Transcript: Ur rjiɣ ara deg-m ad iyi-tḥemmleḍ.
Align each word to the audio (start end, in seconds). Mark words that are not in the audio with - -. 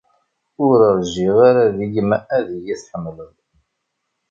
Ur 0.67 0.77
rjiɣ 0.99 1.37
ara 1.49 1.63
deg-m 1.77 2.11
ad 2.37 2.47
iyi-tḥemmleḍ. 2.57 3.31